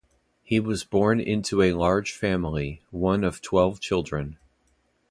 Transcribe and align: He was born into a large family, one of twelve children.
He 0.41 0.59
was 0.59 0.83
born 0.83 1.19
into 1.19 1.61
a 1.61 1.73
large 1.73 2.11
family, 2.13 2.81
one 2.89 3.23
of 3.23 3.39
twelve 3.39 3.79
children. 3.79 4.39